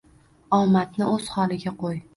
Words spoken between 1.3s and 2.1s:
holiga qo`y